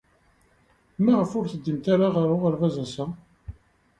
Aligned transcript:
Maɣef 1.03 1.31
ur 1.39 1.45
teddimt 1.47 1.85
ara 1.93 2.07
ɣer 2.15 2.27
uɣerbaz 2.35 2.75
ass-a? 2.83 3.05